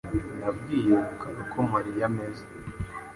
Nabwiye 0.39 0.91
Rukara 1.07 1.37
uko 1.43 1.57
Mariya 1.71 2.03
ameze. 2.09 2.43